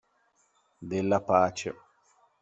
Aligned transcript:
Della 0.79 1.21
pace. 1.21 1.69